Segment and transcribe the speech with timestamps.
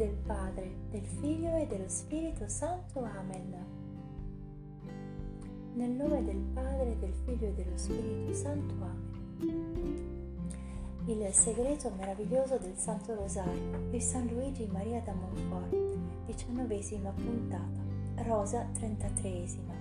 [0.00, 3.04] del Padre, del Figlio e dello Spirito Santo.
[3.04, 3.54] Amen.
[5.74, 8.74] Nel nome del Padre, del Figlio e dello Spirito Santo.
[8.80, 10.38] Amen.
[11.04, 15.76] Il segreto meraviglioso del Santo Rosario di San Luigi Maria da Montfort,
[16.24, 19.74] diciannovesima puntata, Rosa trentatreesima.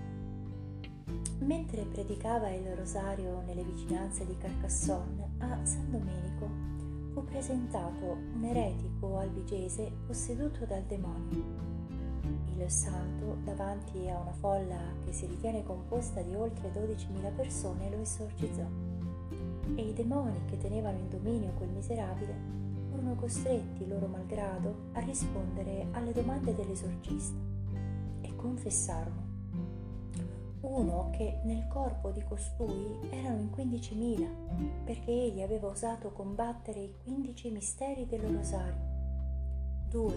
[1.40, 6.68] Mentre predicava il rosario nelle vicinanze di Carcassonne, a San Domenico
[7.12, 11.68] fu presentato un eretico albigese posseduto dal demonio.
[12.56, 18.02] Il santo, davanti a una folla che si ritiene composta di oltre 12.000 persone, lo
[18.02, 18.68] esorcizzò
[19.76, 22.58] e i demoni che tenevano in dominio quel miserabile
[22.90, 27.38] furono costretti, loro malgrado, a rispondere alle domande dell'esorcista
[28.21, 29.29] e confessarono
[30.62, 34.28] uno che nel corpo di costui erano in quindicimila,
[34.84, 38.88] perché egli aveva osato combattere i quindici misteri del rosario.
[39.88, 40.16] Due,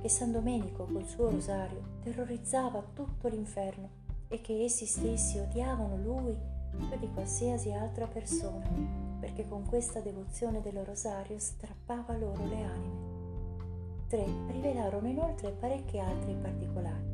[0.00, 6.36] che San Domenico col suo rosario terrorizzava tutto l'inferno e che essi stessi odiavano lui
[6.70, 8.66] più di qualsiasi altra persona,
[9.20, 13.10] perché con questa devozione del rosario strappava loro le anime.
[14.08, 17.10] Tre, rivelarono inoltre parecchi altri particolari.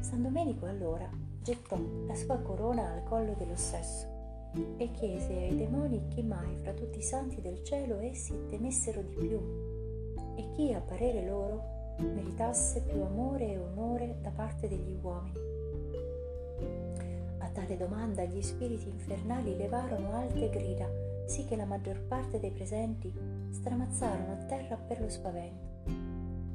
[0.00, 1.08] San Domenico allora
[1.48, 4.06] gettò la sua corona al collo dello stesso
[4.76, 9.14] e chiese ai demoni chi mai fra tutti i santi del cielo essi temessero di
[9.14, 9.40] più
[10.36, 15.38] e chi a parere loro meritasse più amore e onore da parte degli uomini.
[17.38, 20.86] A tale domanda gli spiriti infernali levarono alte grida,
[21.24, 23.10] sì che la maggior parte dei presenti
[23.52, 25.66] stramazzarono a terra per lo spavento.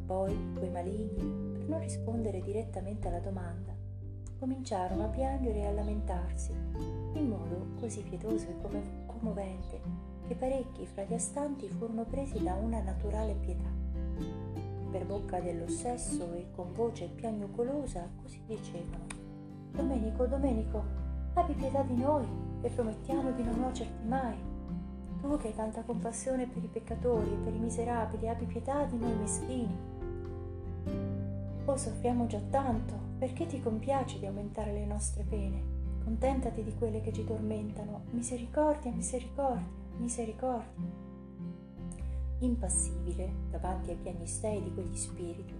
[0.05, 3.83] Poi quei maligni, per non rispondere direttamente alla domanda,
[4.44, 6.52] cominciarono a piangere e a lamentarsi,
[7.13, 9.80] in modo così pietoso e commovente
[10.27, 13.69] che parecchi fra gli astanti furono presi da una naturale pietà.
[14.91, 19.06] Per bocca dello stesso e con voce piagnucolosa così dicevano
[19.72, 20.84] Domenico, Domenico,
[21.35, 22.28] abbi pietà di noi
[22.63, 24.35] e promettiamo di non nuocerti mai.
[25.22, 28.97] Tu che hai tanta compassione per i peccatori e per i miserabili, abbi pietà di
[28.97, 29.78] noi meschini.
[31.63, 35.63] Oh, soffriamo già tanto, perché ti compiaci di aumentare le nostre pene?
[36.03, 38.01] Contentati di quelle che ci tormentano.
[38.09, 40.84] Misericordia, misericordia, misericordia.
[42.39, 45.53] Impassibile davanti ai piagnistei di quegli spiriti,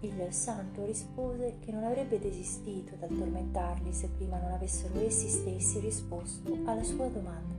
[0.00, 5.78] il santo rispose che non avrebbe desistito dal tormentarli se prima non avessero essi stessi
[5.78, 7.54] risposto alla sua domanda.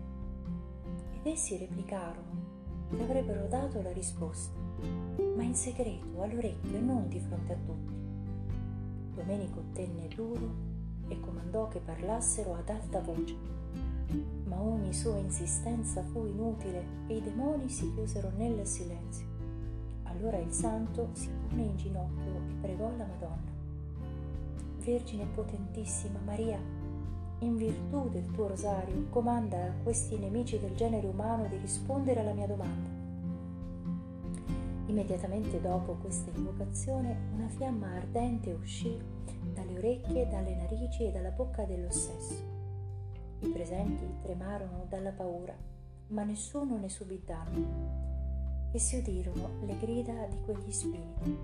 [1.14, 2.50] Ed essi replicarono
[2.94, 4.60] che avrebbero dato la risposta,
[5.38, 7.91] ma in segreto all'orecchio e non di fronte a tutti.
[9.14, 10.50] Domenico tenne duro
[11.08, 13.36] e comandò che parlassero ad alta voce.
[14.46, 19.26] Ma ogni sua insistenza fu inutile e i demoni si chiusero nel silenzio.
[20.04, 23.60] Allora il santo si pone in ginocchio e pregò la Madonna.
[24.80, 26.60] Vergine potentissima Maria,
[27.40, 32.34] in virtù del tuo rosario, comanda a questi nemici del genere umano di rispondere alla
[32.34, 33.01] mia domanda
[34.92, 39.00] Immediatamente dopo questa invocazione una fiamma ardente uscì
[39.54, 42.36] dalle orecchie, dalle narici e dalla bocca dello stesso.
[43.40, 45.56] I presenti tremarono dalla paura,
[46.08, 48.70] ma nessuno ne subì danno.
[48.74, 51.38] E si udirono le grida di quegli spiriti.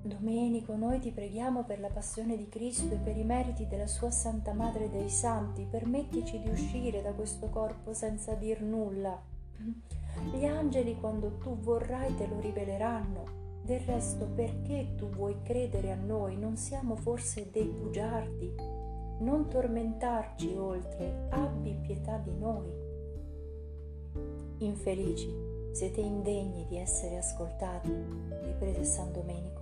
[0.00, 4.12] Domenico, noi ti preghiamo per la passione di Cristo e per i meriti della sua
[4.12, 9.20] Santa Madre dei Santi, permettici di uscire da questo corpo senza dir nulla.
[10.32, 13.36] Gli angeli quando tu vorrai te lo riveleranno.
[13.62, 16.36] Del resto perché tu vuoi credere a noi?
[16.36, 18.54] Non siamo forse dei bugiardi?
[19.20, 22.86] Non tormentarci oltre, abbi pietà di noi.
[24.58, 25.28] Infelici,
[25.72, 27.92] siete indegni di essere ascoltati,
[28.42, 29.60] riprese San Domenico,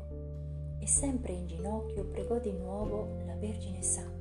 [0.78, 4.15] e sempre in ginocchio pregò di nuovo la Vergine Santa.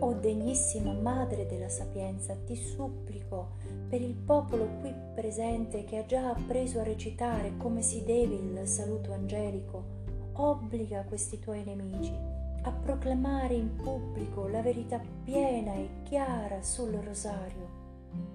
[0.00, 3.52] O degnissima Madre della Sapienza, ti supplico
[3.88, 8.66] per il popolo qui presente che ha già appreso a recitare come si deve il
[8.66, 10.00] saluto angelico,
[10.34, 12.12] obbliga questi tuoi nemici
[12.64, 17.80] a proclamare in pubblico la verità piena e chiara sul rosario.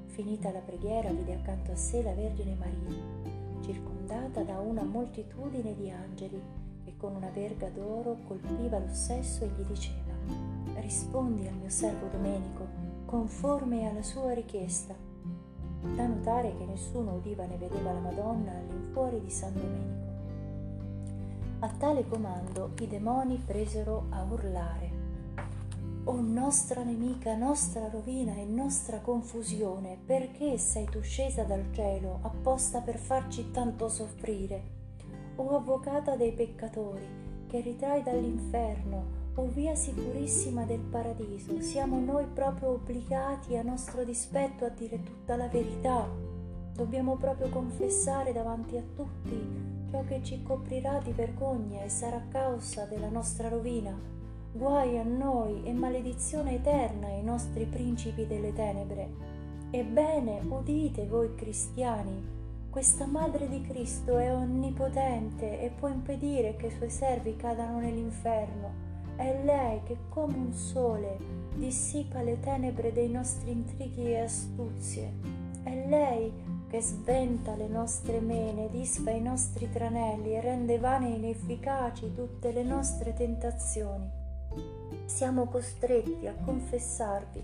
[0.07, 5.89] Finita la preghiera vide accanto a sé la Vergine Maria, circondata da una moltitudine di
[5.89, 6.41] angeli
[6.83, 12.07] che con una verga d'oro colpiva lo stesso e gli diceva rispondi al mio servo
[12.07, 12.65] Domenico
[13.05, 14.95] conforme alla sua richiesta.
[15.95, 20.05] Da notare che nessuno udiva né vedeva la Madonna all'infuori di San Domenico.
[21.59, 25.05] A tale comando i demoni presero a urlare.
[26.05, 32.81] O nostra nemica, nostra rovina e nostra confusione, perché sei tu scesa dal cielo apposta
[32.81, 34.75] per farci tanto soffrire?
[35.37, 37.05] o avvocata dei peccatori,
[37.47, 44.65] che ritrai dall'inferno, o via sicurissima del paradiso, siamo noi proprio obbligati a nostro dispetto
[44.65, 46.09] a dire tutta la verità.
[46.73, 52.85] Dobbiamo proprio confessare davanti a tutti ciò che ci coprirà di vergogna e sarà causa
[52.85, 53.95] della nostra rovina.
[54.51, 59.35] Guai a noi e maledizione eterna ai nostri principi delle tenebre.
[59.69, 62.35] Ebbene, udite voi cristiani,
[62.71, 68.86] questa Madre di Cristo è onnipotente e può impedire che i suoi servi cadano nell'inferno.
[69.17, 71.17] È lei che come un sole
[71.55, 75.11] dissipa le tenebre dei nostri intrighi e astuzie.
[75.63, 76.31] È lei
[76.69, 82.51] che sventa le nostre mene, disfa i nostri tranelli e rende vane e inefficaci tutte
[82.51, 84.07] le nostre tentazioni.
[85.05, 87.43] Siamo costretti a confessarvi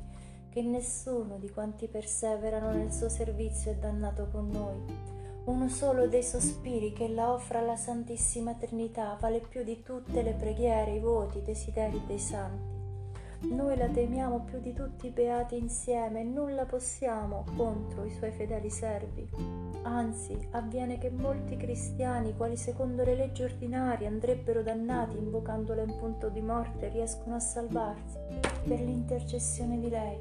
[0.50, 5.13] che nessuno di quanti perseverano nel suo servizio è dannato con noi.
[5.46, 10.34] Uno solo dei sospiri che ella offre alla Santissima Trinità vale più di tutte le
[10.34, 12.72] preghiere, i voti, i desideri dei santi.
[13.50, 18.32] Noi la temiamo più di tutti i beati insieme e nulla possiamo contro i suoi
[18.32, 19.30] fedeli servi.
[19.82, 26.30] Anzi, avviene che molti cristiani, quali secondo le leggi ordinarie andrebbero dannati invocandola in punto
[26.30, 28.18] di morte, riescono a salvarsi
[28.64, 30.18] per l'intercessione di lei.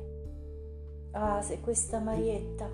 [1.12, 2.68] Ah, se questa Marietta,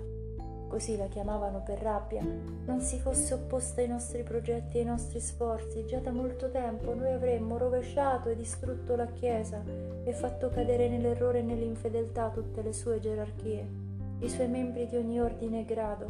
[0.69, 2.23] così la chiamavano per rabbia,
[2.65, 6.93] non si fosse opposta ai nostri progetti e ai nostri sforzi, già da molto tempo
[6.93, 9.61] noi avremmo rovesciato e distrutto la Chiesa
[10.03, 13.67] e fatto cadere nell'errore e nell'infedeltà tutte le sue gerarchie,
[14.19, 16.05] i suoi membri di ogni ordine e grado.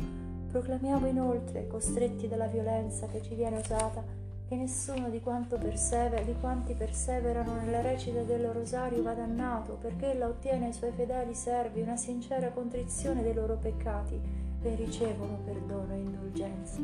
[0.52, 4.04] Proclamiamo inoltre, costretti dalla violenza che ci viene usata,
[4.48, 10.28] che nessuno di, persever- di quanti perseverano nella recita del rosario va dannato, perché ella
[10.28, 15.98] ottiene ai suoi fedeli servi una sincera contrizione dei loro peccati e ricevono perdono e
[15.98, 16.82] indulgenza.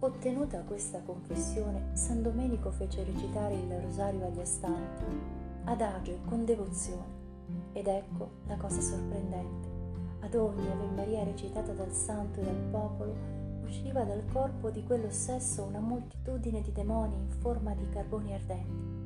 [0.00, 5.04] Ottenuta questa confessione, San Domenico fece recitare il rosario agli astanti,
[5.64, 7.16] adagio e con devozione.
[7.72, 9.68] Ed ecco la cosa sorprendente.
[10.20, 13.14] Ad ogni Ave Maria recitata dal santo e dal popolo,
[13.64, 18.96] usciva dal corpo di quello stesso una moltitudine di demoni in forma di carboni ardenti.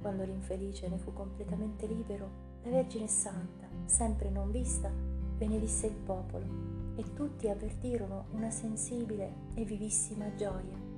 [0.00, 2.28] Quando l'infelice ne fu completamente libero,
[2.62, 4.90] la Vergine Santa, sempre non vista,
[5.36, 6.44] benedisse il popolo
[6.96, 10.94] e tutti avvertirono una sensibile e vivissima gioia.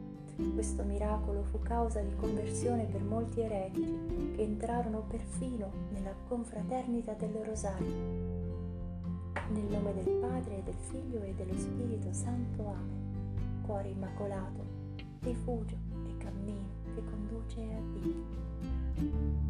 [0.55, 3.93] Questo miracolo fu causa di conversione per molti eretici
[4.37, 8.37] che entrarono perfino nella confraternita del Rosario.
[9.51, 12.67] Nel nome del Padre, del Figlio e dello Spirito Santo.
[12.69, 13.63] Amen.
[13.67, 14.65] Cuore immacolato,
[15.21, 15.77] rifugio
[16.07, 19.48] e cammino che conduce a Dio.